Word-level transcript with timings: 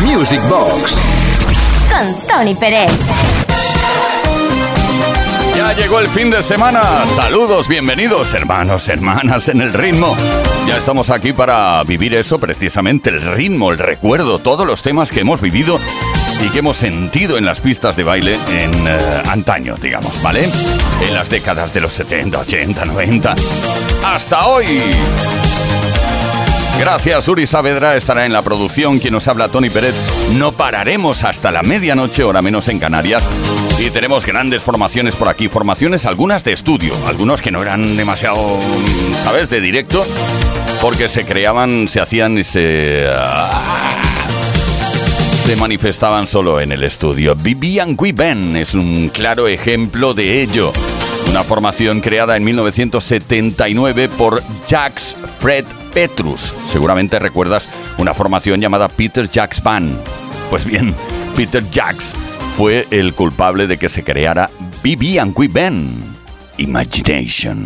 Music 0.00 0.40
Box. 0.48 0.96
Con 1.90 2.26
Tony 2.26 2.54
Pérez. 2.54 2.90
Ya 5.56 5.72
llegó 5.74 6.00
el 6.00 6.08
fin 6.08 6.30
de 6.30 6.42
semana. 6.42 6.82
Saludos, 7.14 7.68
bienvenidos, 7.68 8.32
hermanos, 8.32 8.88
hermanas, 8.88 9.48
en 9.48 9.60
el 9.60 9.72
ritmo. 9.72 10.16
Ya 10.66 10.78
estamos 10.78 11.10
aquí 11.10 11.32
para 11.32 11.82
vivir 11.84 12.14
eso, 12.14 12.38
precisamente, 12.38 13.10
el 13.10 13.20
ritmo, 13.20 13.70
el 13.70 13.78
recuerdo, 13.78 14.38
todos 14.38 14.66
los 14.66 14.82
temas 14.82 15.10
que 15.10 15.20
hemos 15.20 15.40
vivido 15.40 15.78
y 16.44 16.48
que 16.48 16.60
hemos 16.60 16.78
sentido 16.78 17.36
en 17.36 17.44
las 17.44 17.60
pistas 17.60 17.96
de 17.96 18.04
baile 18.04 18.38
en 18.50 18.72
eh, 18.86 19.22
antaño, 19.28 19.74
digamos, 19.80 20.22
¿vale? 20.22 20.48
En 21.06 21.14
las 21.14 21.28
décadas 21.28 21.74
de 21.74 21.82
los 21.82 21.92
70, 21.92 22.38
80, 22.38 22.84
90. 22.86 23.34
Hasta 24.04 24.46
hoy. 24.46 24.66
Gracias, 26.78 27.28
Uri 27.28 27.46
Saavedra 27.46 27.96
estará 27.96 28.24
en 28.24 28.32
la 28.32 28.42
producción. 28.42 28.98
Quien 28.98 29.12
nos 29.14 29.28
habla, 29.28 29.48
Tony 29.48 29.68
Pérez. 29.70 29.94
No 30.38 30.52
pararemos 30.52 31.24
hasta 31.24 31.50
la 31.50 31.62
medianoche, 31.62 32.24
hora 32.24 32.42
menos 32.42 32.68
en 32.68 32.78
Canarias. 32.78 33.28
Y 33.78 33.90
tenemos 33.90 34.24
grandes 34.24 34.62
formaciones 34.62 35.14
por 35.16 35.28
aquí. 35.28 35.48
Formaciones, 35.48 36.06
algunas 36.06 36.42
de 36.44 36.52
estudio, 36.52 36.94
algunos 37.06 37.42
que 37.42 37.50
no 37.50 37.62
eran 37.62 37.96
demasiado, 37.96 38.58
¿sabes?, 39.24 39.50
de 39.50 39.60
directo, 39.60 40.04
porque 40.80 41.08
se 41.08 41.24
creaban, 41.24 41.88
se 41.88 42.00
hacían 42.00 42.38
y 42.38 42.44
se. 42.44 43.06
Ah, 43.14 44.00
se 45.44 45.56
manifestaban 45.56 46.26
solo 46.26 46.60
en 46.60 46.70
el 46.70 46.84
estudio. 46.84 47.34
Vivian 47.34 47.96
Ben 48.14 48.56
es 48.56 48.74
un 48.74 49.08
claro 49.08 49.48
ejemplo 49.48 50.14
de 50.14 50.42
ello. 50.42 50.72
Una 51.28 51.42
formación 51.42 52.00
creada 52.00 52.36
en 52.36 52.44
1979 52.44 54.08
por 54.10 54.42
Jax 54.68 55.16
Fred 55.40 55.64
Petrus. 55.92 56.52
Seguramente 56.70 57.18
recuerdas 57.18 57.68
una 57.98 58.14
formación 58.14 58.60
llamada 58.60 58.88
Peter 58.88 59.28
Jax 59.28 59.62
Band. 59.62 59.98
Pues 60.48 60.64
bien, 60.64 60.94
Peter 61.36 61.64
Jax 61.72 62.14
fue 62.56 62.86
el 62.90 63.14
culpable 63.14 63.66
de 63.66 63.78
que 63.78 63.88
se 63.88 64.02
creara 64.02 64.50
Vivian 64.82 65.34
Ben. 65.50 65.90
Imagination. 66.58 67.64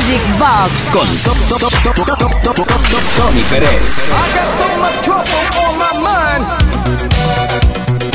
Music 0.00 0.20
Box 0.38 0.92
con 0.92 1.06
Tony 3.16 3.40
Pérez. 3.50 4.08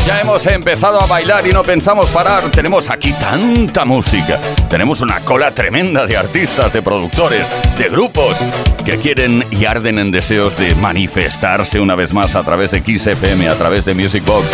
Ya 0.08 0.22
hemos 0.22 0.46
empezado 0.48 1.00
a 1.00 1.06
bailar 1.06 1.46
y 1.46 1.52
no 1.52 1.62
pensamos 1.62 2.10
parar. 2.10 2.42
Tenemos 2.50 2.90
aquí 2.90 3.14
tanta 3.14 3.86
música. 3.86 4.40
Tenemos 4.68 5.02
una 5.02 5.20
cola 5.20 5.52
tremenda 5.52 6.08
de 6.08 6.18
artistas, 6.18 6.74
de 6.74 6.82
productores, 6.82 7.46
de 7.78 7.88
grupos 7.88 8.36
que 8.84 8.98
quieren 8.98 9.46
y 9.52 9.66
arden 9.66 10.00
en 10.00 10.10
deseos 10.10 10.58
de 10.58 10.74
manifestarse 10.76 11.80
una 11.80 11.94
vez 11.94 12.14
más 12.14 12.36
a 12.36 12.44
través 12.44 12.72
de 12.72 12.82
Kiss 12.82 13.06
FM, 13.06 13.48
a 13.48 13.56
través 13.56 13.86
de 13.86 13.94
Music 13.94 14.26
Box. 14.26 14.50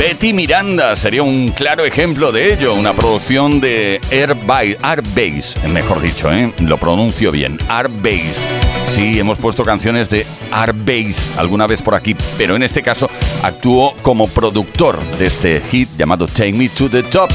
Betty 0.00 0.32
Miranda 0.32 0.96
sería 0.96 1.22
un 1.22 1.50
claro 1.50 1.84
ejemplo 1.84 2.32
de 2.32 2.54
ello, 2.54 2.72
una 2.72 2.94
producción 2.94 3.60
de 3.60 4.00
Airbase, 4.10 5.68
mejor 5.68 6.00
dicho, 6.00 6.32
¿eh? 6.32 6.50
lo 6.60 6.78
pronuncio 6.78 7.30
bien, 7.30 7.58
Airbase. 7.68 8.46
Sí, 8.94 9.20
hemos 9.20 9.36
puesto 9.36 9.62
canciones 9.62 10.08
de 10.08 10.24
Airbase 10.52 11.38
alguna 11.38 11.66
vez 11.66 11.82
por 11.82 11.94
aquí, 11.94 12.16
pero 12.38 12.56
en 12.56 12.62
este 12.62 12.82
caso 12.82 13.10
actuó 13.42 13.92
como 14.00 14.26
productor 14.26 14.98
de 15.18 15.26
este 15.26 15.60
hit 15.70 15.90
llamado 15.98 16.26
Take 16.26 16.54
Me 16.54 16.70
to 16.70 16.88
the 16.88 17.02
Top. 17.02 17.28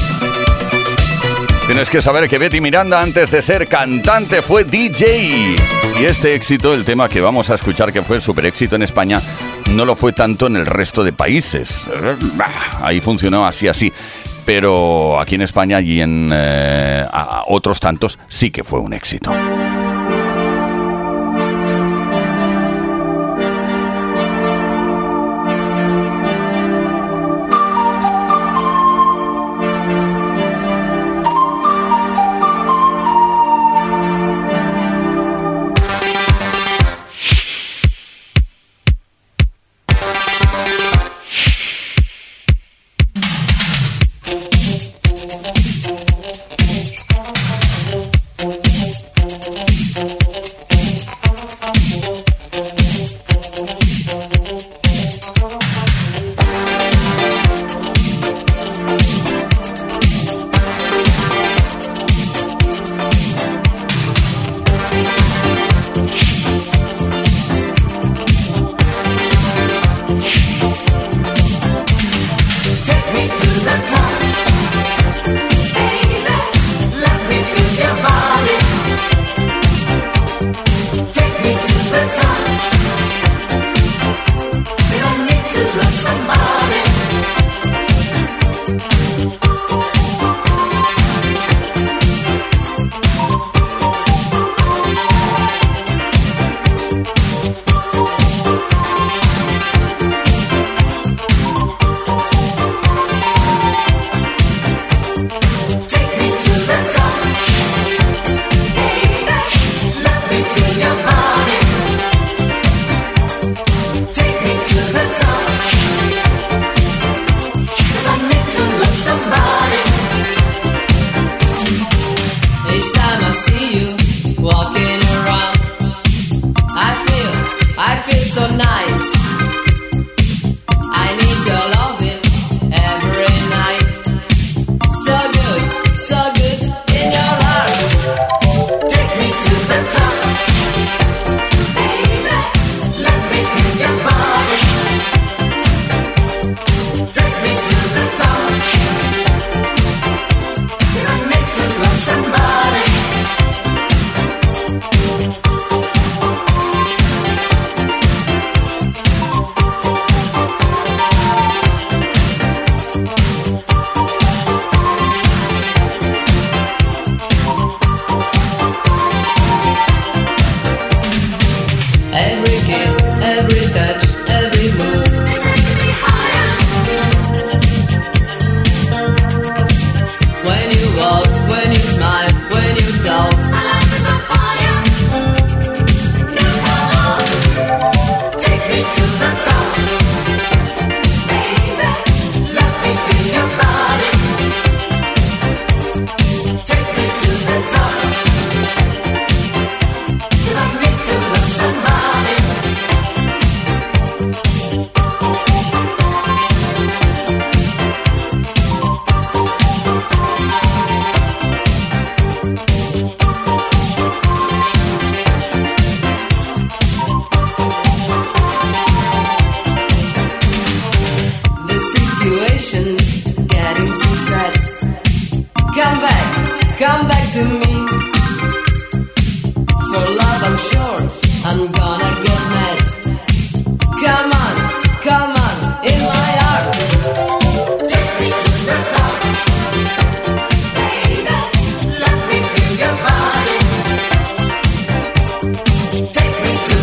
Tienes 1.66 1.88
que 1.88 2.02
saber 2.02 2.28
que 2.28 2.38
Betty 2.38 2.60
Miranda 2.60 3.00
antes 3.00 3.30
de 3.30 3.42
ser 3.42 3.68
cantante 3.68 4.42
fue 4.42 4.64
DJ. 4.64 5.54
Y 6.00 6.04
este 6.04 6.34
éxito, 6.34 6.74
el 6.74 6.84
tema 6.84 7.08
que 7.08 7.20
vamos 7.20 7.48
a 7.48 7.54
escuchar 7.54 7.92
que 7.92 8.02
fue 8.02 8.20
super 8.20 8.44
éxito 8.44 8.76
en 8.76 8.82
España, 8.82 9.20
no 9.74 9.84
lo 9.84 9.96
fue 9.96 10.12
tanto 10.12 10.46
en 10.46 10.56
el 10.56 10.66
resto 10.66 11.02
de 11.04 11.12
países. 11.12 11.86
Ahí 12.80 13.00
funcionó 13.00 13.46
así, 13.46 13.68
así. 13.68 13.92
Pero 14.44 15.18
aquí 15.20 15.34
en 15.34 15.42
España 15.42 15.80
y 15.80 16.00
en 16.00 16.30
eh, 16.32 17.04
otros 17.46 17.80
tantos 17.80 18.18
sí 18.28 18.50
que 18.50 18.62
fue 18.62 18.78
un 18.78 18.92
éxito. 18.92 19.32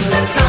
the 0.10 0.34
time. 0.34 0.43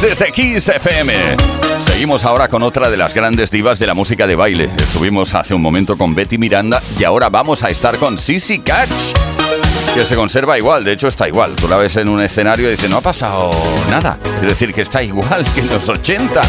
Desde 0.00 0.32
Kiss. 0.32 0.70
Seguimos 1.80 2.24
ahora 2.24 2.48
con 2.48 2.62
otra 2.62 2.88
de 2.88 2.96
las 2.96 3.12
grandes 3.12 3.50
divas 3.50 3.78
de 3.78 3.86
la 3.86 3.92
música 3.92 4.26
de 4.26 4.34
baile. 4.34 4.70
Estuvimos 4.78 5.34
hace 5.34 5.52
un 5.52 5.60
momento 5.60 5.98
con 5.98 6.14
Betty 6.14 6.38
Miranda 6.38 6.82
y 6.98 7.04
ahora 7.04 7.28
vamos 7.28 7.62
a 7.62 7.68
estar 7.68 7.98
con 7.98 8.18
Sissy 8.18 8.60
Catch, 8.60 8.88
que 9.94 10.06
se 10.06 10.16
conserva 10.16 10.56
igual, 10.56 10.84
de 10.84 10.92
hecho 10.92 11.08
está 11.08 11.28
igual. 11.28 11.54
Tú 11.54 11.68
la 11.68 11.76
ves 11.76 11.96
en 11.96 12.08
un 12.08 12.20
escenario 12.20 12.68
y 12.68 12.72
dices, 12.72 12.88
no 12.88 12.96
ha 12.96 13.02
pasado 13.02 13.50
nada. 13.90 14.18
Es 14.40 14.48
decir, 14.48 14.72
que 14.72 14.80
está 14.80 15.02
igual 15.02 15.44
que 15.54 15.60
en 15.60 15.68
los 15.68 15.86
80. 15.86 16.40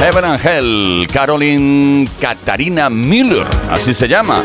Heaven 0.00 0.24
and 0.24 0.40
Hell, 0.42 1.06
Caroline 1.12 2.08
Katarina 2.18 2.88
Miller, 2.88 3.46
así 3.68 3.92
se 3.92 4.08
llama. 4.08 4.42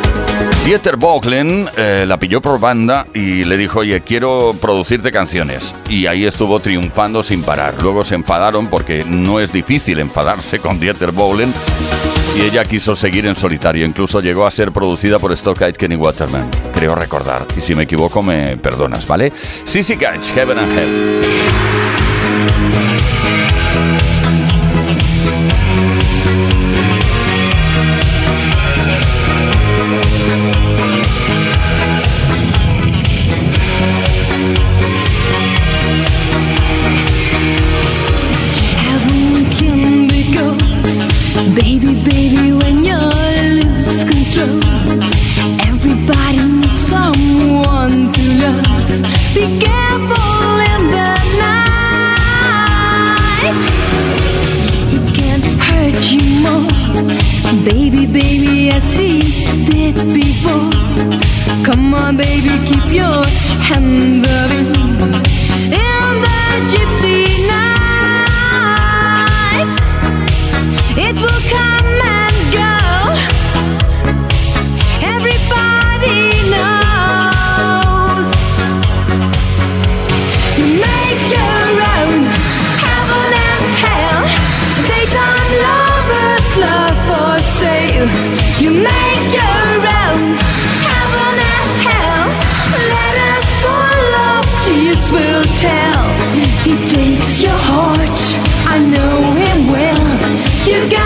Dieter 0.65 0.97
Bocklen 0.97 1.69
eh, 1.77 2.03
la 2.05 2.19
pilló 2.19 2.41
por 2.41 2.59
banda 2.59 3.05
y 3.13 3.45
le 3.45 3.55
dijo, 3.55 3.79
oye, 3.79 4.01
quiero 4.01 4.53
producirte 4.59 5.13
canciones. 5.13 5.73
Y 5.87 6.07
ahí 6.07 6.25
estuvo 6.25 6.59
triunfando 6.59 7.23
sin 7.23 7.41
parar. 7.41 7.81
Luego 7.81 8.03
se 8.03 8.15
enfadaron 8.15 8.67
porque 8.67 9.05
no 9.05 9.39
es 9.39 9.53
difícil 9.53 9.99
enfadarse 9.99 10.59
con 10.59 10.77
Dieter 10.77 11.13
Bocklen 11.13 11.53
y 12.37 12.41
ella 12.41 12.65
quiso 12.65 12.93
seguir 12.93 13.25
en 13.25 13.37
solitario. 13.37 13.85
Incluso 13.85 14.19
llegó 14.19 14.45
a 14.45 14.51
ser 14.51 14.73
producida 14.73 15.19
por 15.19 15.31
Stockade 15.37 15.71
Kenny 15.71 15.95
Waterman. 15.95 16.51
Creo 16.73 16.95
recordar. 16.95 17.45
Y 17.57 17.61
si 17.61 17.75
me 17.75 17.83
equivoco, 17.83 18.21
me 18.21 18.57
perdonas, 18.57 19.07
¿vale? 19.07 19.31
Sissy 19.63 19.95
Catch, 19.95 20.33
Heaven 20.33 20.59
and 20.59 20.77
Hell. 20.77 22.14
Baby, 41.93 42.51
when 42.53 42.83
you 42.83 42.97
lose 43.57 44.03
control 44.03 44.59
everybody, 45.59 46.39
someone 46.77 48.11
to 48.15 48.23
love. 48.41 48.89
Be 49.35 49.45
careful 49.59 50.59
in 50.71 50.81
the 50.95 51.11
night. 51.43 52.75
You 54.93 55.01
can't 55.13 55.45
hurt 55.67 55.99
you 56.11 56.23
more. 56.45 56.71
Baby, 57.63 58.03
baby, 58.07 58.71
I 58.71 58.79
see 58.79 59.19
dead 59.69 59.95
people. 60.17 60.63
Come 61.63 61.93
on, 61.93 62.17
baby, 62.17 62.53
keep 62.67 62.87
your 62.91 63.23
hands 63.69 64.25
up 64.27 64.51
in, 64.51 64.67
in 65.73 66.21
the 66.25 66.39
gypsy 66.71 67.47
nights. 67.47 67.64
Takes 96.95 97.43
your 97.43 97.59
heart. 97.69 98.21
I 98.73 98.77
know 98.93 99.15
him 99.41 99.59
well. 99.75 100.05
You 100.67 100.89
got 100.89 101.04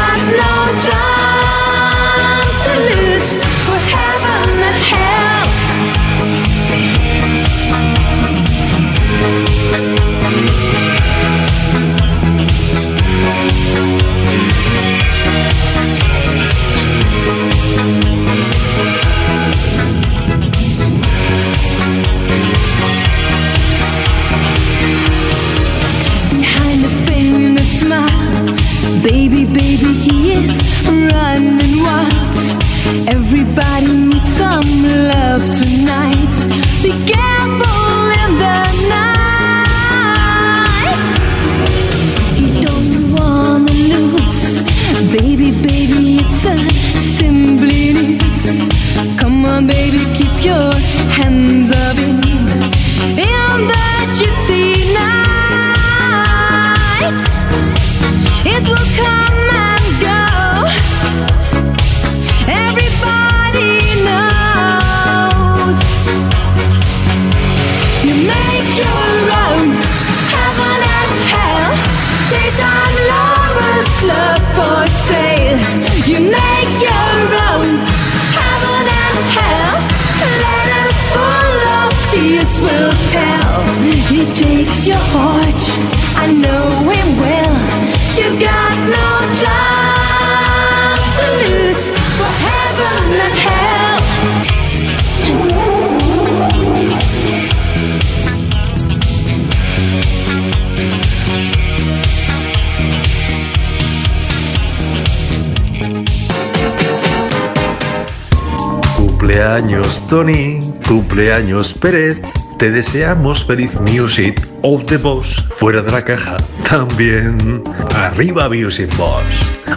Cumpleaños 109.90 110.08
Tony, 110.08 110.60
cumpleaños 110.88 111.74
Pérez, 111.74 112.22
te 112.60 112.70
deseamos 112.70 113.44
feliz 113.44 113.74
Music 113.92 114.48
of 114.62 114.86
the 114.86 114.98
Boss, 114.98 115.44
fuera 115.58 115.82
de 115.82 115.92
la 115.92 116.06
caja, 116.06 116.38
también 116.70 117.64
arriba 117.96 118.48
Music 118.50 118.96
Boss. 118.98 119.24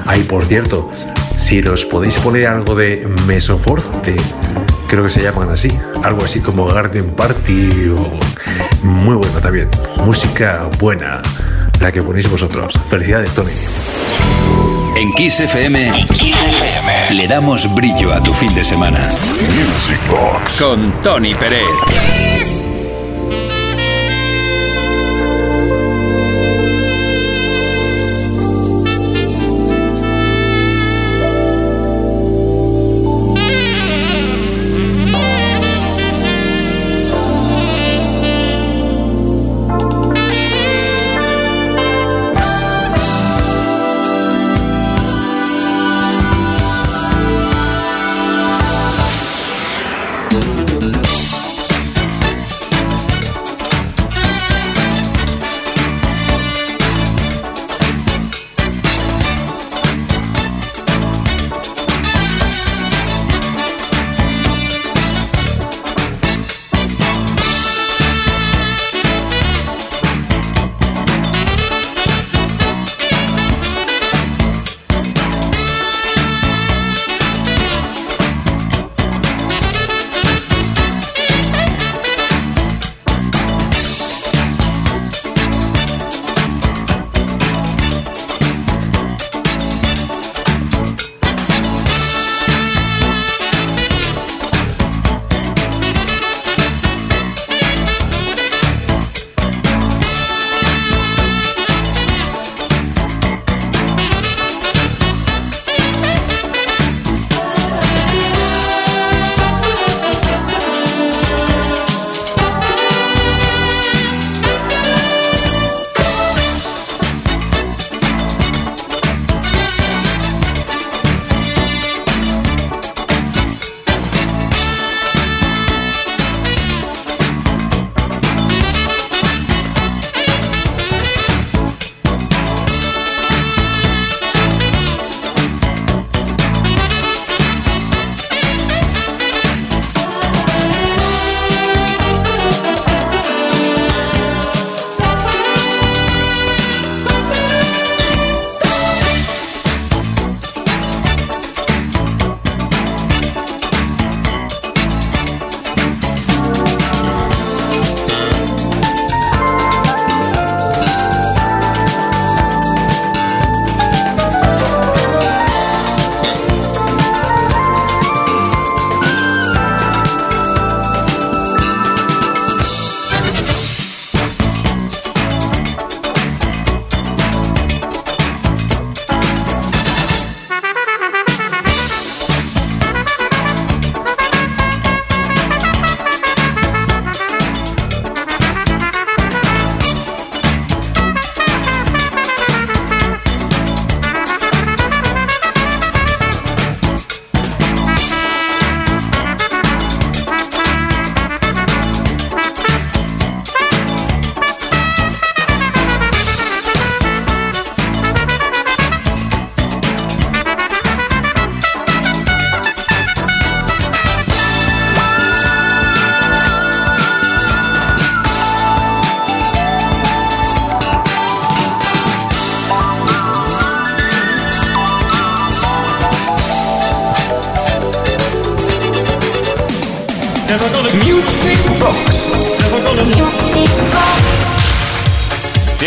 Ay, 0.04 0.23
por 0.25 0.45
cierto, 0.45 0.90
si 1.38 1.62
nos 1.62 1.87
podéis 1.87 2.16
poner 2.16 2.47
algo 2.47 2.75
de 2.75 3.09
Mesoforte, 3.26 4.14
creo 4.87 5.04
que 5.04 5.11
se 5.11 5.23
llaman 5.23 5.49
así, 5.49 5.71
algo 6.02 6.23
así 6.23 6.40
como 6.40 6.66
Garden 6.66 7.09
Party 7.12 7.88
o 7.97 8.87
muy 8.87 9.14
bueno 9.14 9.40
también, 9.40 9.71
música 10.04 10.69
buena, 10.78 11.23
la 11.81 11.90
que 11.90 12.02
ponéis 12.02 12.31
vosotros. 12.31 12.78
Felicidades 12.90 13.31
Tony. 13.31 13.52
En 14.95 15.11
Kiss 15.13 15.41
FM, 15.41 15.91
le 17.11 17.27
damos 17.27 17.67
brillo 17.75 18.13
a 18.13 18.23
tu 18.23 18.33
fin 18.33 18.55
de 18.55 18.63
semana. 18.63 19.09
Music 19.09 19.99
Box. 20.09 20.61
Con 20.61 20.93
Tony 21.03 21.35
Pérez. 21.35 22.72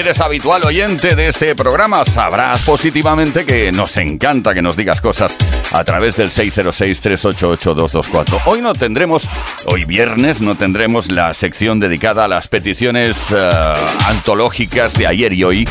Eres 0.05 0.21
habitual 0.21 0.63
oyente 0.63 1.15
de 1.15 1.29
este 1.29 1.55
programa, 1.55 2.05
sabrás 2.05 2.61
positivamente 2.61 3.43
que 3.43 3.71
nos 3.71 3.97
encanta 3.97 4.53
que 4.53 4.61
nos 4.61 4.77
digas 4.77 5.01
cosas 5.01 5.35
a 5.71 5.83
través 5.83 6.15
del 6.15 6.29
606-388-224. 6.29 8.41
Hoy 8.45 8.61
no 8.61 8.73
tendremos, 8.73 9.27
hoy 9.65 9.85
viernes 9.85 10.41
no 10.41 10.53
tendremos 10.53 11.11
la 11.11 11.33
sección 11.33 11.79
dedicada 11.79 12.25
a 12.25 12.27
las 12.27 12.47
peticiones 12.47 13.31
eh, 13.31 13.49
antológicas 14.07 14.93
de 14.93 15.07
ayer 15.07 15.33
y 15.33 15.43
hoy, 15.43 15.67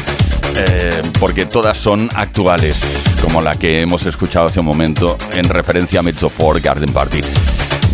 eh, 0.56 1.00
porque 1.20 1.46
todas 1.46 1.78
son 1.78 2.08
actuales, 2.16 3.14
como 3.22 3.40
la 3.40 3.54
que 3.54 3.82
hemos 3.82 4.04
escuchado 4.04 4.46
hace 4.46 4.58
un 4.58 4.66
momento 4.66 5.16
en 5.30 5.44
referencia 5.44 6.00
a 6.00 6.02
Mezzo 6.02 6.28
4 6.36 6.60
Garden 6.60 6.92
Party. 6.92 7.20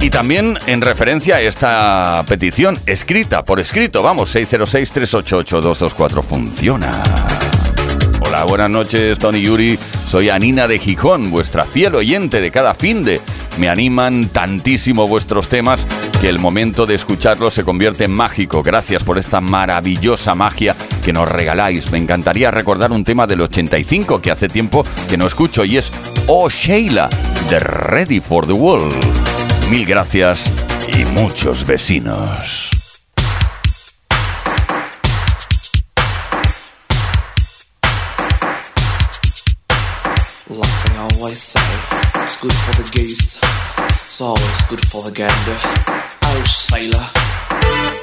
Y 0.02 0.08
también 0.08 0.58
en 0.66 0.80
referencia 0.80 1.36
a 1.36 1.40
esta 1.42 2.24
petición 2.26 2.78
escrita, 2.86 3.44
por 3.44 3.60
escrito, 3.60 4.02
vamos, 4.02 4.34
606-388-224, 4.34 6.22
funciona. 6.22 7.02
Hola, 8.20 8.44
buenas 8.44 8.70
noches, 8.70 9.18
Tony 9.18 9.42
Yuri. 9.42 9.78
Soy 10.08 10.30
Anina 10.30 10.66
de 10.66 10.78
Gijón, 10.78 11.30
vuestra 11.30 11.66
fiel 11.66 11.96
oyente 11.96 12.40
de 12.40 12.50
cada 12.50 12.74
fin 12.74 13.04
de. 13.04 13.20
Me 13.58 13.68
animan 13.68 14.28
tantísimo 14.28 15.06
vuestros 15.06 15.48
temas 15.48 15.86
que 16.20 16.30
el 16.30 16.38
momento 16.38 16.86
de 16.86 16.94
escucharlos 16.94 17.52
se 17.52 17.64
convierte 17.64 18.04
en 18.04 18.12
mágico. 18.12 18.62
Gracias 18.62 19.04
por 19.04 19.18
esta 19.18 19.42
maravillosa 19.42 20.34
magia 20.34 20.74
que 21.04 21.12
nos 21.12 21.28
regaláis. 21.28 21.92
Me 21.92 21.98
encantaría 21.98 22.50
recordar 22.50 22.90
un 22.90 23.04
tema 23.04 23.26
del 23.26 23.42
85 23.42 24.22
que 24.22 24.30
hace 24.30 24.48
tiempo 24.48 24.86
que 25.10 25.18
no 25.18 25.26
escucho 25.26 25.64
y 25.64 25.76
es 25.76 25.92
Oh 26.26 26.48
Sheila, 26.48 27.10
de 27.50 27.58
Ready 27.58 28.20
for 28.20 28.46
the 28.46 28.54
World. 28.54 29.29
Mil 29.70 29.86
gracias 29.86 30.44
y 30.98 31.04
muchos 31.04 31.64
vecinos. 31.64 32.70
Like 40.48 40.68
they 40.86 40.96
always 40.98 41.38
say, 41.38 41.60
it's 42.16 42.40
good 42.40 42.52
for 42.52 42.82
the 42.82 42.90
goose, 42.90 43.38
it's 43.94 44.20
always 44.20 44.62
good 44.68 44.84
for 44.88 45.04
the 45.04 45.12
gander. 45.12 45.58
Oh, 46.24 46.44
sailor. 46.44 47.99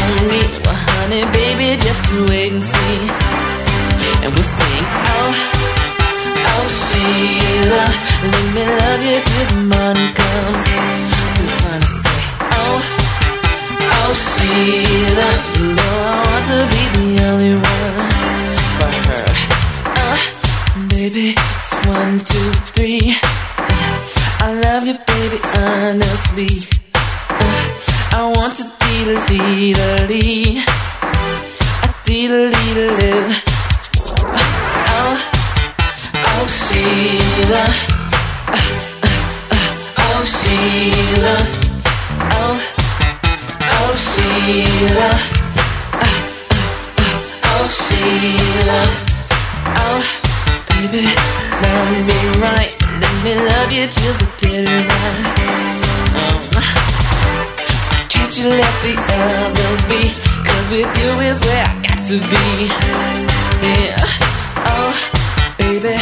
On 0.00 0.16
me? 0.30 0.40
Well, 0.64 0.78
honey, 0.88 1.22
baby, 1.32 1.68
just 1.80 2.02
you 2.12 2.20
wait 2.30 2.52
and 2.52 2.62
see. 2.62 2.98
And 4.22 4.30
we'll 4.34 4.50
sing, 4.58 4.84
oh, 5.14 5.30
oh, 6.52 6.66
Sheila, 6.82 7.86
let 8.32 8.46
me 8.54 8.64
love 8.80 9.02
you 9.08 9.18
till 9.28 9.46
the 9.52 9.60
morning 9.72 10.10
comes. 10.20 10.64
This 11.38 11.54
one 11.68 11.82
I 11.86 11.90
say, 12.02 12.20
oh, 12.58 12.76
oh, 13.98 14.12
Sheila, 14.28 15.30
you 15.54 15.64
know 15.76 15.94
I 16.10 16.16
want 16.26 16.44
to 16.52 16.58
be 16.72 16.82
the 16.96 17.08
only 17.30 17.54
one 17.54 17.96
for 18.76 18.90
her. 19.06 19.26
Uh, 20.02 20.18
baby, 20.88 21.26
it's 21.36 21.72
one, 21.86 22.18
two, 22.30 22.50
three. 22.74 23.16
I 24.40 24.52
love 24.64 24.86
you, 24.86 24.96
baby, 25.06 25.38
honestly. 25.66 26.52
Uh, 26.94 27.64
I 28.10 28.32
want 28.34 28.56
to 28.56 28.64
deedle 28.80 29.20
deedle 29.28 30.08
dee. 30.08 30.58
A 30.58 31.88
deedle 32.04 32.50
deedle 32.50 32.90
dee. 32.98 33.34
Oh, 34.96 35.14
oh, 36.32 36.46
Sheila. 36.48 37.64
Uh, 38.48 38.60
oh, 40.04 40.22
Sheila. 40.24 41.36
Oh, 42.38 42.56
oh, 43.76 43.92
Sheila. 44.08 45.10
Uh, 45.94 46.18
oh, 47.52 47.66
Sheila. 47.82 48.80
Oh, 49.84 50.00
baby, 50.68 51.02
love 51.62 51.92
me 52.08 52.18
right. 52.40 52.72
Let 53.00 53.14
me 53.24 53.32
love 53.48 53.70
you 53.72 53.86
till 53.86 54.14
the 54.14 54.26
get 54.40 54.64
it 54.66 54.88
right. 54.88 55.26
Um, 56.18 56.97
can't 58.28 58.44
you 58.44 58.50
let 58.50 58.74
the 58.82 58.94
others 59.08 59.80
be? 59.88 60.12
Cause 60.44 60.70
with 60.70 60.90
you 61.00 61.10
is 61.24 61.40
where 61.48 61.64
I 61.64 61.72
got 61.80 62.04
to 62.08 62.18
be. 62.28 62.68
Yeah. 63.64 64.04
Oh, 64.68 64.92
baby, 65.56 65.96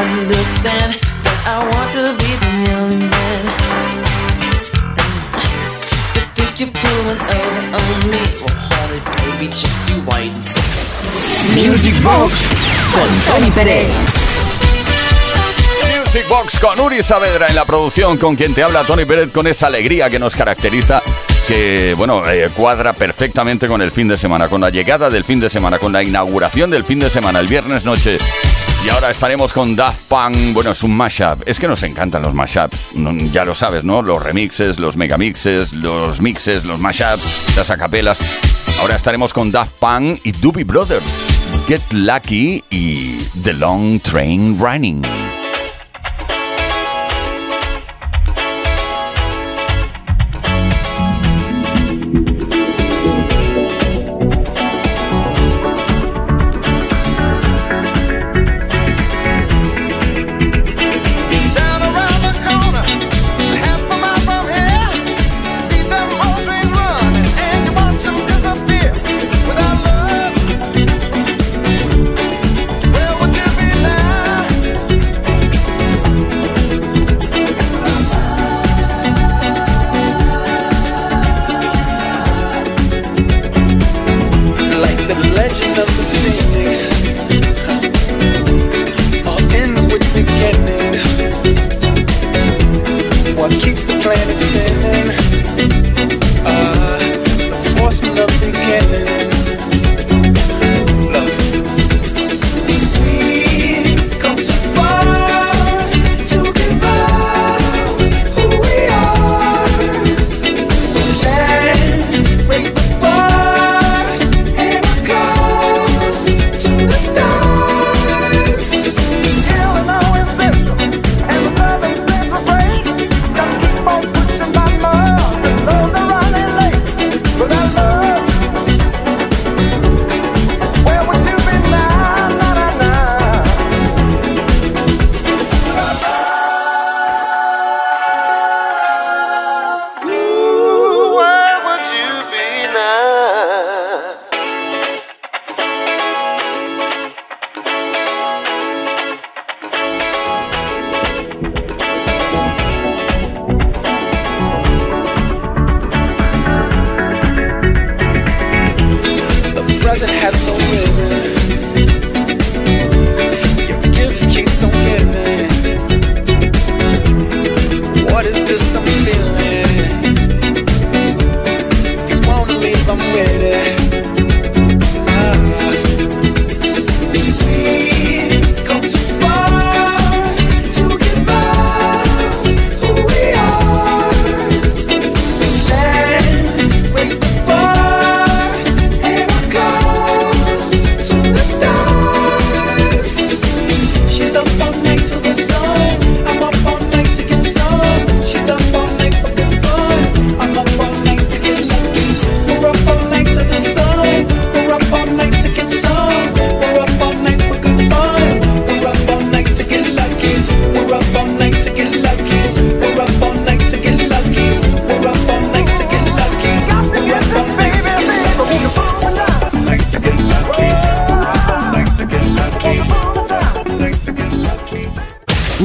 understand 0.00 0.96
that 1.20 1.38
I 1.44 1.60
want 1.60 1.90
to 1.96 2.16
be 2.16 2.30
the 2.40 2.56
only 2.80 3.04
man. 3.12 3.42
You 6.16 6.22
think 6.32 6.60
you're 6.60 6.72
pulling 6.72 7.20
over 7.20 7.62
on 7.76 7.96
me? 8.08 8.22
Well, 8.40 8.56
honey, 8.56 9.00
baby, 9.20 9.52
just 9.52 9.90
you 9.90 10.00
wait 10.08 10.32
and 10.32 10.44
see. 10.44 11.60
Music 11.60 11.94
Box 12.02 12.56
con 12.94 13.08
Tony 13.28 13.50
Pérez. 13.50 13.92
Music 15.92 16.26
Box 16.26 16.58
con 16.58 16.80
Uri 16.80 17.02
Saavedra 17.02 17.48
en 17.48 17.54
la 17.54 17.66
producción, 17.66 18.16
con 18.16 18.34
quien 18.34 18.54
te 18.54 18.62
habla 18.62 18.82
Tony 18.84 19.04
Pérez, 19.04 19.30
con 19.30 19.46
esa 19.46 19.66
alegría 19.66 20.08
que 20.08 20.18
nos 20.18 20.34
caracteriza, 20.34 21.02
que, 21.50 21.94
bueno, 21.96 22.30
eh, 22.30 22.48
cuadra 22.54 22.92
perfectamente 22.92 23.66
con 23.66 23.82
el 23.82 23.90
fin 23.90 24.06
de 24.06 24.16
semana, 24.16 24.48
con 24.48 24.60
la 24.60 24.70
llegada 24.70 25.10
del 25.10 25.24
fin 25.24 25.40
de 25.40 25.50
semana, 25.50 25.80
con 25.80 25.92
la 25.92 26.00
inauguración 26.00 26.70
del 26.70 26.84
fin 26.84 27.00
de 27.00 27.10
semana, 27.10 27.40
el 27.40 27.48
viernes 27.48 27.84
noche. 27.84 28.18
Y 28.84 28.88
ahora 28.88 29.10
estaremos 29.10 29.52
con 29.52 29.74
Daft 29.74 30.00
Punk. 30.06 30.52
Bueno, 30.52 30.70
es 30.70 30.84
un 30.84 30.96
mashup. 30.96 31.42
Es 31.46 31.58
que 31.58 31.66
nos 31.66 31.82
encantan 31.82 32.22
los 32.22 32.34
mashups. 32.34 32.76
Ya 33.32 33.44
lo 33.44 33.54
sabes, 33.54 33.82
¿no? 33.82 34.00
Los 34.00 34.22
remixes, 34.22 34.78
los 34.78 34.96
megamixes, 34.96 35.72
los 35.72 36.20
mixes, 36.20 36.64
los 36.64 36.78
mashups, 36.78 37.56
las 37.56 37.68
acapelas. 37.68 38.20
Ahora 38.80 38.94
estaremos 38.94 39.32
con 39.32 39.50
Daft 39.50 39.72
Punk 39.80 40.20
y 40.22 40.30
Doobie 40.30 40.62
Brothers. 40.62 41.26
Get 41.66 41.82
Lucky 41.90 42.62
y 42.70 43.24
The 43.42 43.54
Long 43.54 44.00
Train 44.00 44.56
Running. 44.56 45.19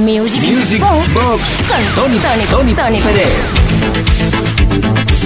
Music, 0.05 0.39
Music 0.43 0.79
Box 0.81 1.63
con 1.67 1.95
Tony, 1.95 2.19
Tony, 2.19 2.45
Tony, 2.45 2.73
Tony 2.75 3.01
Pérez. 3.01 3.33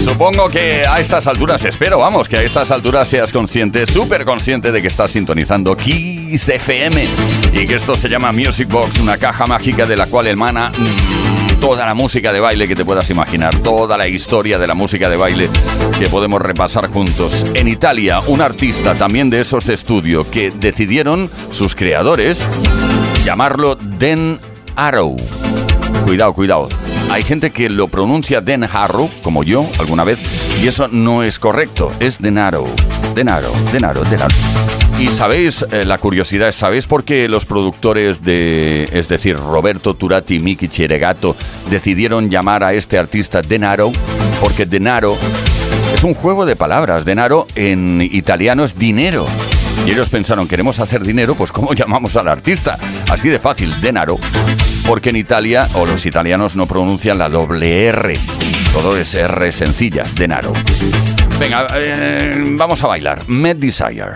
Supongo 0.06 0.48
que 0.48 0.84
a 0.90 1.02
estas 1.02 1.28
alturas, 1.28 1.66
espero, 1.66 2.00
vamos, 2.00 2.30
que 2.30 2.38
a 2.38 2.44
estas 2.44 2.72
alturas 2.72 3.10
seas 3.10 3.34
consciente, 3.34 3.86
súper 3.86 4.24
consciente 4.24 4.72
de 4.72 4.82
que 4.82 4.88
estás 4.88 5.12
sintonizando 5.12 5.76
Kiss 5.76 6.48
FM 6.48 7.06
y 7.52 7.68
que 7.68 7.76
esto 7.76 7.94
se 7.94 8.08
llama 8.08 8.32
Music 8.32 8.70
Box, 8.70 9.00
una 9.02 9.18
caja 9.18 9.46
mágica 9.46 9.86
de 9.86 9.98
la 9.98 10.06
cual 10.06 10.28
emana 10.28 10.72
toda 11.60 11.86
la 11.86 11.94
música 11.94 12.32
de 12.32 12.40
baile 12.40 12.66
que 12.66 12.76
te 12.76 12.86
puedas 12.86 13.10
imaginar, 13.10 13.60
toda 13.60 13.98
la 13.98 14.08
historia 14.08 14.58
de 14.58 14.66
la 14.66 14.76
música 14.76 15.10
de 15.10 15.18
baile 15.18 15.50
que 16.00 16.08
podemos 16.08 16.42
repasar 16.42 16.88
juntos. 16.88 17.46
En 17.54 17.68
Italia, 17.68 18.22
un 18.28 18.40
artista 18.40 18.96
también 18.96 19.30
de 19.30 19.42
esos 19.42 19.66
de 19.66 19.74
estudio 19.74 20.30
que 20.32 20.52
decidieron 20.52 21.30
sus 21.52 21.76
creadores 21.76 22.42
llamarlo 23.26 23.76
Den 23.76 24.40
Arrow. 24.80 25.18
Cuidado, 26.06 26.32
cuidado. 26.32 26.70
Hay 27.12 27.22
gente 27.22 27.52
que 27.52 27.70
lo 27.70 27.90
pronuncia 27.90 28.40
Den 28.40 28.64
Harrow, 28.64 29.10
como 29.22 29.44
yo 29.44 29.70
alguna 29.78 30.06
vez, 30.06 30.20
y 30.64 30.70
eso 30.70 30.88
no 30.88 31.22
es 31.22 31.38
correcto. 31.38 31.92
Es 32.00 32.20
Denaro, 32.20 32.64
Denaro, 33.14 33.52
Denaro, 33.74 34.06
Denaro. 34.06 34.34
Y 34.98 35.08
sabéis, 35.08 35.66
eh, 35.74 35.84
la 35.84 35.98
curiosidad 35.98 36.48
es, 36.48 36.56
¿sabéis 36.56 36.88
por 36.88 37.04
qué 37.04 37.28
los 37.28 37.44
productores 37.44 38.24
de, 38.24 38.88
es 38.94 39.10
decir, 39.10 39.36
Roberto 39.36 39.96
Turati 39.96 40.36
y 40.36 40.40
Miki 40.40 40.70
Cheregato, 40.70 41.36
decidieron 41.70 42.30
llamar 42.30 42.64
a 42.64 42.74
este 42.74 42.98
artista 42.98 43.42
Denaro? 43.42 43.92
Porque 44.40 44.66
Denaro 44.66 45.18
es 45.94 46.06
un 46.06 46.14
juego 46.14 46.46
de 46.46 46.56
palabras. 46.56 47.04
Denaro 47.04 47.48
en 47.56 48.02
italiano 48.02 48.64
es 48.64 48.80
dinero. 48.80 49.26
Y 49.86 49.92
ellos 49.92 50.10
pensaron, 50.10 50.48
queremos 50.48 50.80
hacer 50.80 51.04
dinero, 51.04 51.36
pues 51.36 51.52
¿cómo 51.52 51.74
llamamos 51.74 52.16
al 52.18 52.28
artista? 52.28 52.78
Así 53.10 53.30
de 53.30 53.40
fácil, 53.40 53.70
denaro. 53.82 54.18
Porque 54.86 55.10
en 55.10 55.16
Italia, 55.16 55.68
o 55.74 55.86
los 55.86 56.06
italianos 56.06 56.56
no 56.56 56.68
pronuncian 56.68 57.18
la 57.18 57.30
doble 57.30 57.86
R. 57.88 58.20
Todo 58.74 58.98
es 58.98 59.14
R 59.16 59.52
sencilla, 59.52 60.04
denaro. 60.16 60.54
Venga, 61.40 61.68
eh, 61.76 62.44
vamos 62.52 62.84
a 62.84 62.88
bailar. 62.88 63.28
Med 63.28 63.58
Desire. 63.58 64.12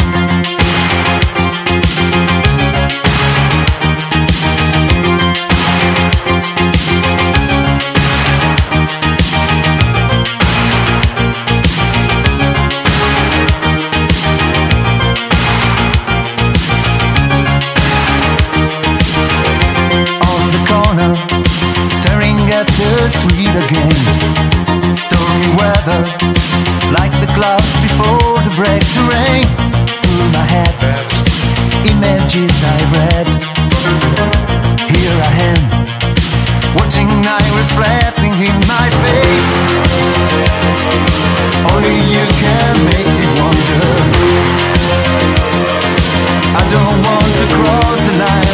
Break 28.56 28.84
rain. 29.10 29.46
Through 30.14 30.30
my 30.30 30.46
head, 30.46 30.76
images 31.90 32.54
I 32.62 32.80
read. 32.94 33.28
Here 34.94 35.18
I 35.30 35.34
am, 35.52 35.62
watching 36.76 37.08
night 37.22 37.50
reflecting 37.58 38.34
in 38.34 38.58
my 38.70 38.88
face. 39.02 39.52
Only 41.72 41.98
you 42.14 42.26
can 42.42 42.74
make 42.90 43.10
me 43.20 43.28
wonder. 43.42 43.86
I 46.54 46.64
don't 46.70 46.98
want 47.08 47.32
to 47.40 47.46
cross 47.56 48.06
the 48.06 48.14
line. 48.20 48.53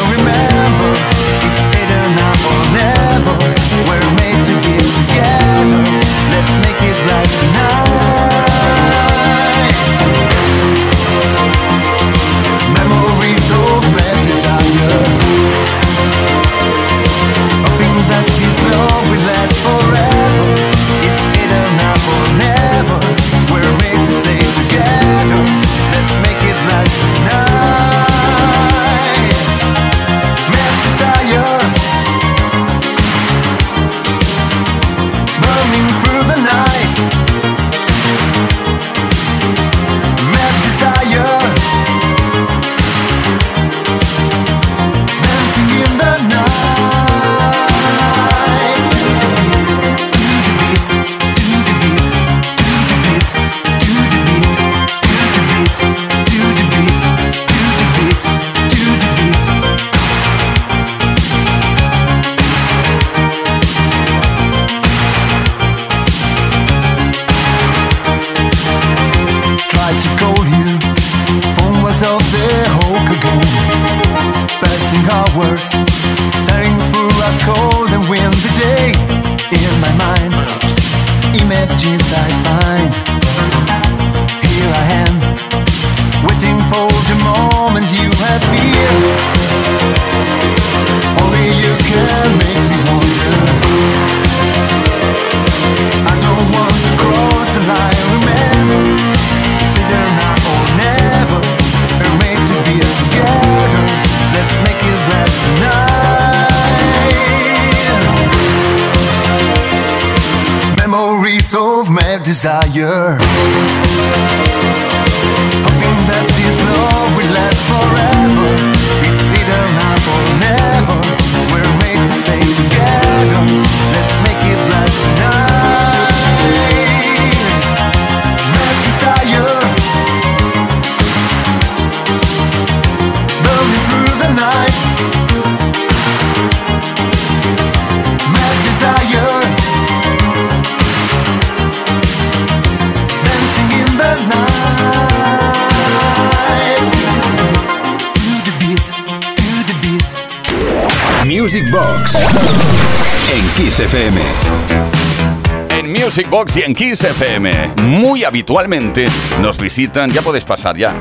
En 156.20 156.26
Music 156.26 156.32
Box 156.32 156.58
y 156.58 156.62
en 156.64 156.76
Kiss 156.76 157.02
FM, 157.02 157.76
muy 157.84 158.26
habitualmente 158.26 159.08
nos 159.42 159.58
visitan, 159.58 160.12
ya 160.12 160.22
puedes 160.22 160.44
pasar 160.44 160.76
ya. 160.76 160.92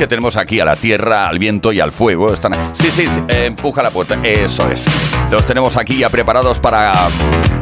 Que 0.00 0.08
tenemos 0.08 0.36
aquí 0.36 0.58
a 0.58 0.64
la 0.64 0.74
tierra, 0.74 1.28
al 1.28 1.38
viento 1.38 1.72
y 1.72 1.78
al 1.78 1.92
fuego. 1.92 2.34
Están, 2.34 2.54
sí, 2.72 2.90
sí, 2.90 3.06
sí, 3.06 3.22
eh, 3.28 3.46
empuja 3.46 3.84
la 3.84 3.92
puerta. 3.92 4.18
Eso 4.24 4.68
es. 4.68 4.84
Los 5.30 5.46
tenemos 5.46 5.76
aquí 5.76 5.98
ya 5.98 6.10
preparados 6.10 6.58
para 6.58 6.92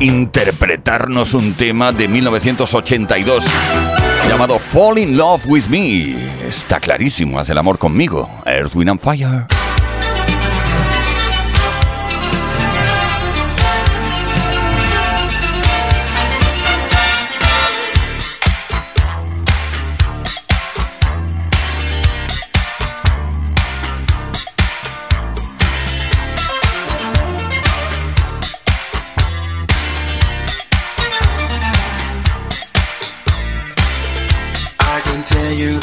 interpretarnos 0.00 1.34
un 1.34 1.52
tema 1.52 1.92
de 1.92 2.08
1982 2.08 3.44
llamado 4.26 4.58
Fall 4.58 4.96
in 4.96 5.18
Love 5.18 5.46
with 5.48 5.66
Me. 5.66 6.16
Está 6.48 6.80
clarísimo, 6.80 7.38
haz 7.38 7.50
el 7.50 7.58
amor 7.58 7.76
conmigo. 7.76 8.30
Earth, 8.46 8.74
Wind 8.74 8.88
and 8.88 9.00
Fire. 9.00 9.61
You 35.52 35.81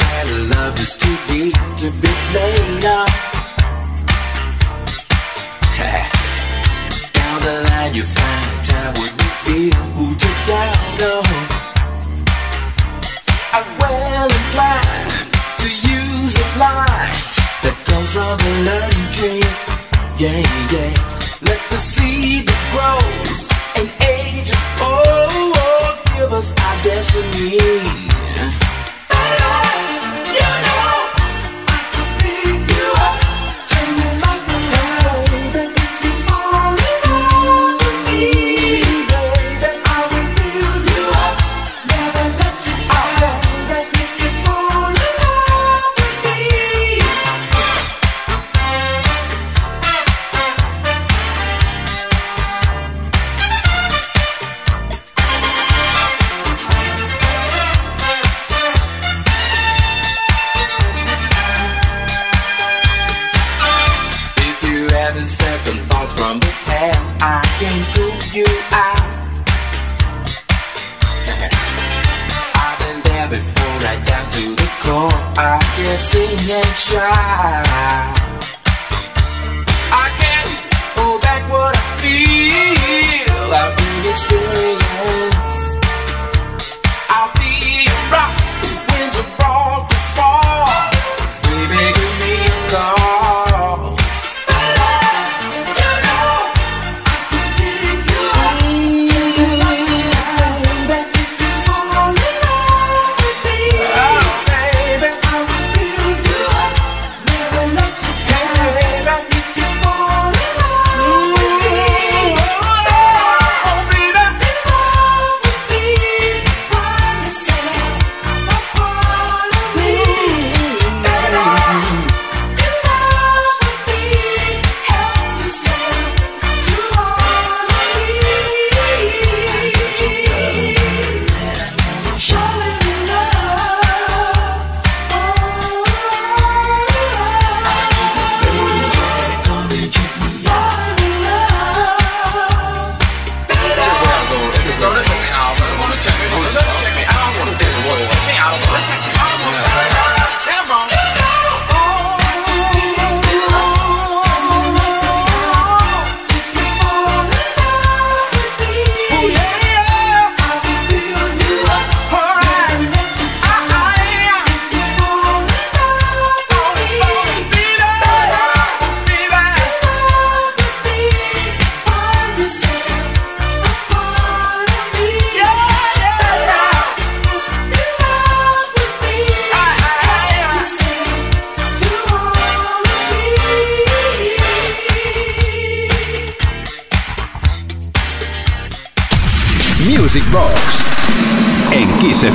I 67.40 67.46
can 67.58 67.80
prove 67.92 68.34
you 68.34 68.46
out. 68.70 69.00
I've 72.62 72.78
been 72.82 73.00
there 73.08 73.28
before, 73.28 73.76
right 73.86 74.02
down 74.06 74.26
to 74.36 74.44
the 74.60 74.68
core. 74.82 75.18
I 75.38 75.58
can 75.76 76.00
sing 76.00 76.50
and 76.50 76.72
shout. 76.86 77.64
I 80.02 80.06
can't 80.20 80.50
hold 80.96 81.20
back 81.22 81.42
what 81.50 81.74
I 81.76 81.84
feel. 82.02 83.54
I've 83.60 83.74
been 83.78 84.10
experienced. 84.12 85.29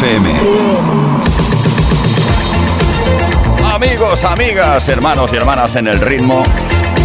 FM. 0.05 0.29
Amigos, 3.73 4.23
amigas, 4.23 4.87
hermanos 4.87 5.33
y 5.33 5.35
hermanas 5.35 5.75
en 5.75 5.87
el 5.87 5.99
ritmo. 5.99 6.43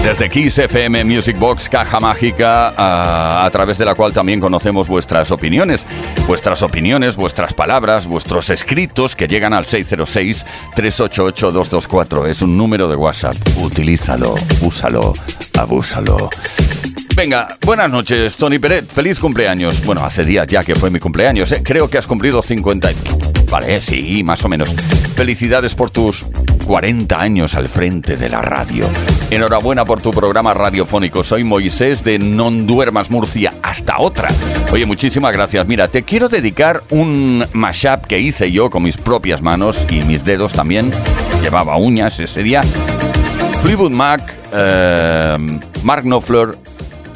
Desde 0.05 0.28
Kiss 0.28 0.59
FM 0.59 1.03
Music 1.05 1.38
Box, 1.38 1.70
caja 1.70 1.98
mágica, 1.98 2.74
a, 2.76 3.48
través 3.51 3.78
de 3.78 3.86
la 3.86 3.94
cual 3.94 4.12
también 4.12 4.38
conocemos 4.38 4.86
vuestras 4.86 5.30
opiniones. 5.30 5.86
Vuestras 6.26 6.62
opiniones, 6.62 7.16
vuestras 7.16 7.55
palabras, 7.55 8.07
vuestros 8.07 8.51
escritos 8.51 9.16
que 9.16 9.28
llegan 9.28 9.55
al 9.55 9.64
606-388-224. 9.64 12.26
Es 12.26 12.42
un 12.42 12.59
número 12.59 12.86
de 12.88 12.96
WhatsApp. 12.96 13.36
Utilízalo, 13.62 14.34
úsalo, 14.61 15.14
abúsalo. 15.59 16.28
Venga, 17.17 17.49
buenas 17.67 17.91
noches, 17.91 18.37
Tony 18.37 18.59
Peret. 18.59 18.87
Feliz 18.87 19.19
cumpleaños. 19.21 19.85
Bueno, 19.85 20.05
hace 20.05 20.25
días 20.25 20.47
ya 20.47 20.63
que 20.65 20.75
fue 20.75 20.91
mi 20.91 20.99
cumpleaños, 21.01 21.51
¿eh? 21.53 21.61
Creo 21.63 21.89
que 21.91 21.99
has 21.99 22.07
cumplido 22.07 22.41
50. 22.41 22.93
y- 22.93 22.97
Vale, 23.51 23.81
sí, 23.83 24.23
más 24.25 24.45
o 24.45 24.49
menos. 24.49 24.71
Felicidades 25.17 25.75
por 25.75 25.91
tus 25.91 26.25
40 26.67 27.21
años 27.21 27.55
al 27.57 27.69
frente 27.69 28.17
de 28.17 28.29
la 28.31 28.41
radio. 28.41 28.87
Enhorabuena 29.31 29.85
por 29.85 30.01
tu 30.01 30.13
programa 30.13 30.55
radiofónico. 30.55 31.25
Soy 31.25 31.43
Moisés 31.45 32.05
de 32.05 32.19
Non 32.19 32.67
Duermas 32.67 33.11
Murcia. 33.11 33.53
Hasta 33.63 33.99
otra. 33.99 34.29
Oye, 34.73 34.87
muchísimas 34.87 35.33
gracias. 35.33 35.67
Mira, 35.67 35.89
te 35.89 36.05
quiero 36.05 36.29
dedicar 36.29 36.83
un 36.91 37.45
mashup 37.53 38.07
que 38.07 38.21
hice 38.21 38.51
yo 38.53 38.71
con 38.71 38.85
mis 38.85 38.97
propias 38.97 39.43
manos 39.43 39.85
y 39.91 39.97
mis 40.03 40.25
dedos 40.25 40.53
también. 40.53 40.93
Llevaba 41.43 41.77
uñas 41.77 42.19
ese 42.21 42.43
día. 42.45 42.63
Fleetwood 43.63 43.91
Mac, 43.91 44.33
eh, 44.55 45.59
Mark 45.83 46.03
Knopfler, 46.05 46.57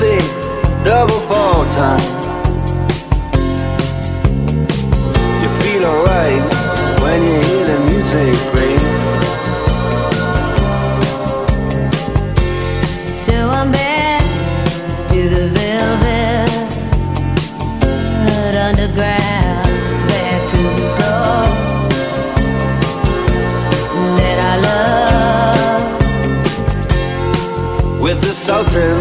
six, 0.00 0.24
time. 1.76 2.08
You 5.42 5.48
feel 5.60 5.84
alright 5.84 6.42
when 7.02 7.18
you 7.28 7.36
hear 7.48 7.64
the 7.70 7.78
music 7.90 8.38
ring. 8.56 8.82
So 13.26 13.34
I'm 13.58 13.70
back 13.72 14.24
to 15.10 15.20
the 15.34 15.44
velvet 15.56 16.50
underground, 18.68 19.68
back 20.12 20.40
to 20.50 20.58
the 20.66 20.74
floor 20.94 21.42
that 24.18 24.38
I 24.50 24.54
love. 24.68 26.00
With 28.00 28.18
the 28.22 28.32
Sultan 28.32 28.99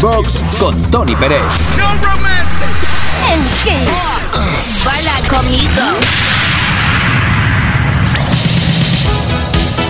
Box 0.00 0.42
con 0.58 0.74
Tony 0.90 1.14
Pérez. 1.14 1.42
En 3.30 3.42
Kiss. 3.62 4.84
Baila 4.84 5.12
conmigo. 5.28 5.82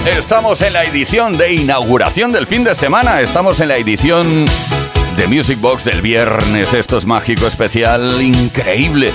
Estamos 0.05 0.63
en 0.63 0.73
la 0.73 0.85
edición 0.85 1.39
de 1.39 1.55
inauguración 1.55 2.33
del 2.33 2.49
fin 2.49 2.65
de 2.65 2.75
semana. 2.75 3.21
Estamos 3.21 3.61
en 3.61 3.69
la 3.69 3.77
edición 3.77 4.47
de 5.17 5.27
Music 5.29 5.61
Box 5.61 5.85
del 5.85 6.03
viernes. 6.03 6.75
Esto 6.75 6.99
es 6.99 7.07
mágico, 7.07 7.47
especial, 7.47 8.21
increíble. 8.21 9.13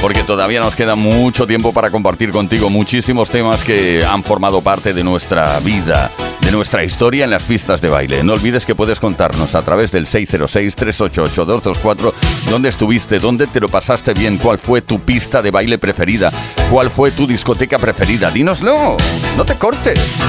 Porque 0.00 0.22
todavía 0.22 0.60
nos 0.60 0.76
queda 0.76 0.94
mucho 0.94 1.48
tiempo 1.48 1.72
para 1.72 1.90
compartir 1.90 2.30
contigo 2.30 2.70
muchísimos 2.70 3.30
temas 3.30 3.64
que 3.64 4.04
han 4.04 4.22
formado 4.22 4.60
parte 4.60 4.94
de 4.94 5.02
nuestra 5.02 5.58
vida, 5.58 6.12
de 6.46 6.52
nuestra 6.52 6.84
historia 6.84 7.24
en 7.24 7.30
las 7.30 7.42
pistas 7.42 7.82
de 7.82 7.88
baile. 7.88 8.22
No 8.22 8.34
olvides 8.34 8.64
que 8.64 8.76
puedes 8.76 9.00
contarnos 9.00 9.56
a 9.56 9.62
través 9.62 9.90
del 9.90 10.06
606-388-224 10.06 12.12
dónde 12.48 12.68
estuviste, 12.68 13.18
dónde 13.18 13.48
te 13.48 13.58
lo 13.58 13.68
pasaste 13.68 14.14
bien, 14.14 14.38
cuál 14.38 14.60
fue 14.60 14.80
tu 14.80 15.00
pista 15.00 15.42
de 15.42 15.50
baile 15.50 15.78
preferida, 15.78 16.30
cuál 16.70 16.90
fue 16.90 17.10
tu 17.10 17.26
discoteca 17.26 17.80
preferida. 17.80 18.30
Dínoslo, 18.30 18.96
no 19.36 19.44
te 19.44 19.56
cortes. 19.56 20.20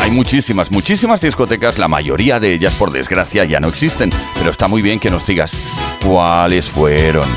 Hay 0.00 0.10
muchísimas, 0.10 0.72
muchísimas 0.72 1.20
discotecas, 1.20 1.78
la 1.78 1.86
mayoría 1.86 2.40
de 2.40 2.52
ellas 2.52 2.74
por 2.74 2.90
desgracia 2.90 3.44
ya 3.44 3.60
no 3.60 3.68
existen, 3.68 4.10
pero 4.36 4.50
está 4.50 4.66
muy 4.66 4.82
bien 4.82 4.98
que 4.98 5.10
nos 5.10 5.24
digas 5.24 5.52
cuáles 6.02 6.68
fueron 6.68 7.28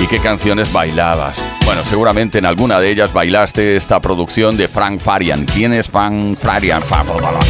y 0.00 0.06
qué 0.06 0.18
canciones 0.18 0.72
bailabas. 0.72 1.36
Bueno, 1.64 1.82
seguramente 1.84 2.38
en 2.38 2.46
alguna 2.46 2.80
de 2.80 2.90
ellas 2.90 3.12
bailaste 3.12 3.76
esta 3.76 4.00
producción 4.00 4.56
de 4.56 4.68
Frank 4.68 5.00
Farian. 5.00 5.44
¿Quién 5.46 5.72
es 5.72 5.88
Frank 5.88 6.36
Farian? 6.36 6.82
Fa- 6.82 7.04
fa- 7.04 7.14
fa- 7.14 7.40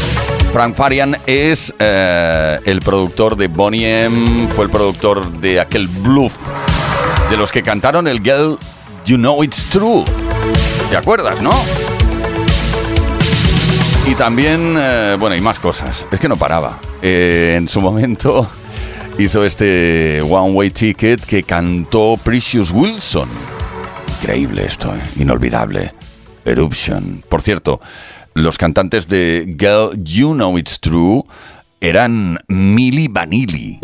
Frank 0.52 0.74
Farian 0.74 1.16
es 1.26 1.74
eh, 1.78 2.58
el 2.66 2.80
productor 2.80 3.36
de 3.36 3.48
Bonnie 3.48 4.04
M, 4.04 4.48
fue 4.54 4.66
el 4.66 4.70
productor 4.70 5.30
de 5.40 5.60
aquel 5.60 5.88
Bluff, 5.88 6.36
de 7.30 7.36
los 7.38 7.50
que 7.50 7.62
cantaron 7.62 8.06
el 8.06 8.20
Girl 8.22 8.58
You 9.06 9.16
Know 9.16 9.42
It's 9.42 9.64
True. 9.70 10.04
¿Te 10.90 10.96
acuerdas, 10.98 11.40
no? 11.40 11.52
Y 14.06 14.14
también, 14.14 14.74
eh, 14.78 15.16
bueno, 15.18 15.36
y 15.36 15.40
más 15.40 15.58
cosas. 15.58 16.04
Es 16.10 16.20
que 16.20 16.28
no 16.28 16.36
paraba. 16.36 16.78
Eh, 17.00 17.54
en 17.56 17.66
su 17.68 17.80
momento 17.80 18.46
hizo 19.18 19.44
este 19.44 20.22
One 20.22 20.52
Way 20.52 20.70
Ticket 20.70 21.24
que 21.24 21.42
cantó 21.42 22.18
Precious 22.22 22.70
Wilson. 22.72 23.28
Increíble 24.20 24.64
esto, 24.64 24.94
¿eh? 24.94 25.00
inolvidable. 25.16 25.92
Eruption. 26.44 27.22
Por 27.28 27.42
cierto, 27.42 27.80
los 28.34 28.58
cantantes 28.58 29.08
de 29.08 29.56
Girl 29.58 30.02
You 30.02 30.32
Know 30.32 30.58
It's 30.58 30.80
True 30.80 31.22
eran 31.80 32.38
Milli 32.48 33.08
Vanilli. 33.08 33.80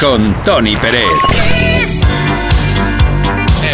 con 0.00 0.34
Tony 0.44 0.76
Pérez. 0.76 1.04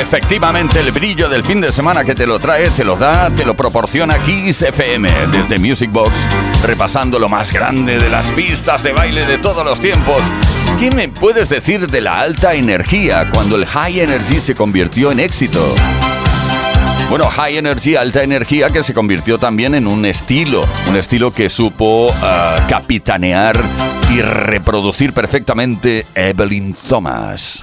Efectivamente, 0.01 0.81
el 0.81 0.91
brillo 0.91 1.29
del 1.29 1.45
fin 1.45 1.61
de 1.61 1.71
semana 1.71 2.05
que 2.05 2.15
te 2.15 2.27
lo 2.27 2.41
trae, 2.41 2.69
te 2.71 2.85
lo 2.85 2.97
da, 2.97 3.31
te 3.31 3.45
lo 3.45 3.55
proporciona 3.55 4.21
Kiss 4.23 4.63
FM 4.63 5.29
desde 5.31 5.59
Music 5.59 5.91
Box, 5.93 6.27
repasando 6.65 7.19
lo 7.19 7.29
más 7.29 7.53
grande 7.53 7.99
de 7.99 8.09
las 8.09 8.27
pistas 8.29 8.83
de 8.83 8.93
baile 8.93 9.25
de 9.25 9.39
todos 9.39 9.65
los 9.65 9.79
tiempos. 9.79 10.23
¿Qué 10.81 10.91
me 10.91 11.09
puedes 11.09 11.49
decir 11.49 11.89
de 11.89 12.01
la 12.01 12.21
alta 12.21 12.55
energía 12.55 13.31
cuando 13.33 13.57
el 13.57 13.65
high 13.67 14.01
energy 14.01 14.41
se 14.41 14.55
convirtió 14.55 15.13
en 15.13 15.21
éxito? 15.21 15.65
Bueno, 17.09 17.31
High 17.31 17.59
Energy, 17.59 17.95
alta 17.95 18.25
energía, 18.25 18.71
que 18.71 18.83
se 18.83 18.93
convirtió 18.93 19.39
también 19.39 19.77
en 19.77 19.87
un 19.87 20.05
estilo, 20.05 20.67
un 20.89 20.97
estilo 20.97 21.33
que 21.33 21.49
supo 21.49 22.09
uh, 22.09 22.69
capitanear 22.69 23.57
y 24.11 24.23
reproducir 24.23 25.13
perfectamente 25.13 26.07
Evelyn 26.15 26.75
Thomas. 26.75 27.61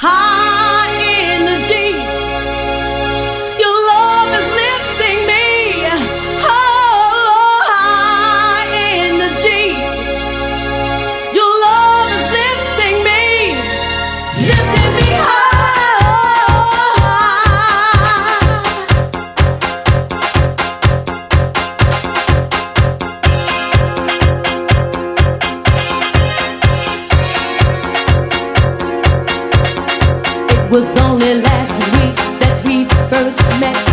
was 30.74 30.97
only 31.01 31.36
last 31.36 31.78
week 31.93 32.15
that 32.39 32.65
we 32.65 32.86
first 33.07 33.59
met. 33.59 33.92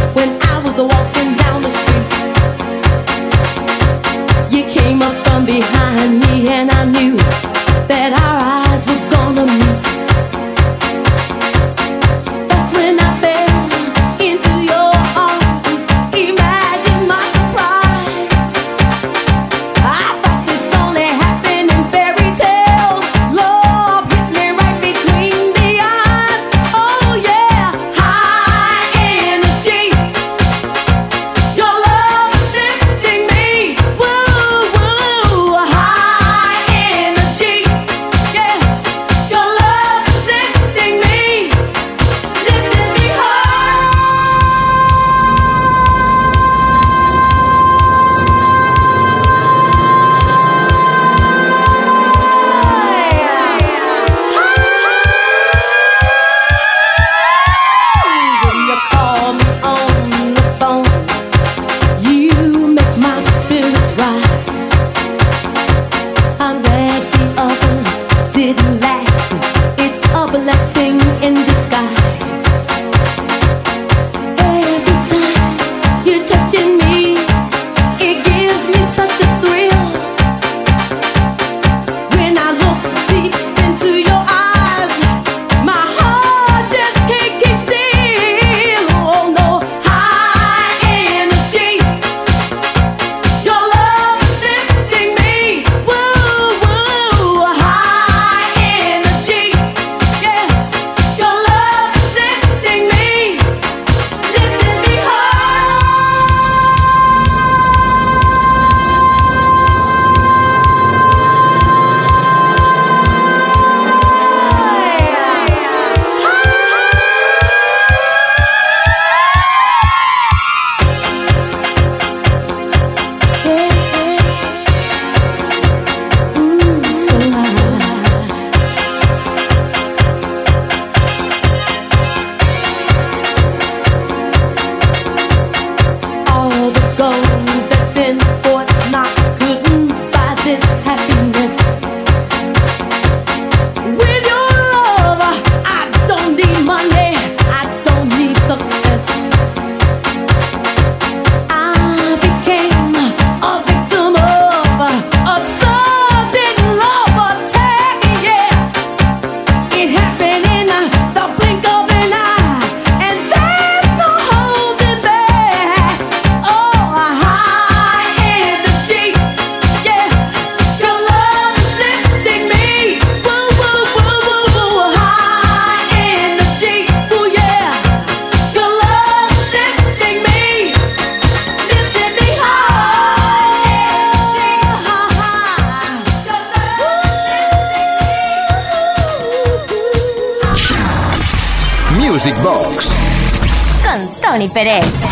diferente. 194.51 195.10